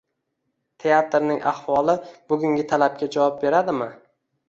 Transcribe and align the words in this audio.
Teatrning 0.83 1.45
ahvoli 1.53 1.97
bugungi 2.33 2.67
talabga 2.75 3.15
javob 3.19 3.41
beradimi? 3.47 3.95